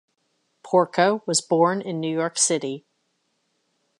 [0.63, 2.87] Porco was born in New York City.